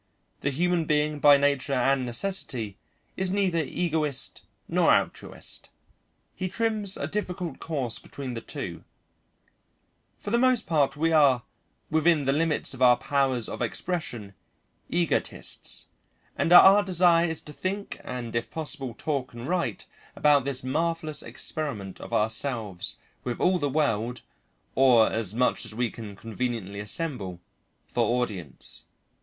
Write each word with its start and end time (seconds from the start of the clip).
The 0.39 0.49
human 0.49 0.85
being 0.85 1.19
by 1.19 1.37
nature 1.37 1.73
and 1.75 2.03
necessity 2.07 2.75
is 3.15 3.29
neither 3.29 3.59
egoist 3.59 4.41
nor 4.67 4.91
altruist; 4.91 5.69
he 6.33 6.49
trims 6.49 6.97
a 6.97 7.05
difficult 7.05 7.59
course 7.59 7.99
between 7.99 8.33
the 8.33 8.41
two; 8.41 8.83
for 10.17 10.31
the 10.31 10.39
most 10.39 10.65
part 10.65 10.97
we 10.97 11.11
are, 11.11 11.43
within 11.91 12.25
the 12.25 12.33
limits 12.33 12.73
of 12.73 12.81
our 12.81 12.97
powers 12.97 13.47
of 13.47 13.61
expression, 13.61 14.33
egotists, 14.89 15.89
and 16.35 16.51
our 16.51 16.81
desire 16.81 17.29
is 17.29 17.41
to 17.41 17.53
think 17.53 18.01
and 18.03 18.35
if 18.35 18.49
possible 18.49 18.95
talk 18.97 19.35
and 19.35 19.47
write 19.47 19.85
about 20.15 20.45
this 20.45 20.63
marvellous 20.63 21.21
experiment 21.21 21.99
of 22.01 22.11
ourselves, 22.11 22.97
with 23.23 23.39
all 23.39 23.59
the 23.59 23.69
world 23.69 24.21
or 24.73 25.11
as 25.11 25.35
much 25.35 25.63
as 25.63 25.75
we 25.75 25.91
can 25.91 26.15
conveniently 26.15 26.79
assemble 26.79 27.39
for 27.87 28.01
audience. 28.23 28.85